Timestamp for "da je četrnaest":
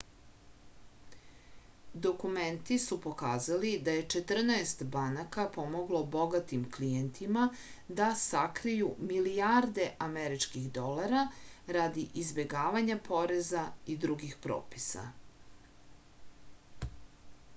3.87-4.81